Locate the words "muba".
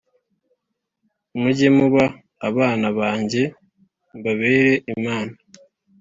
1.77-2.03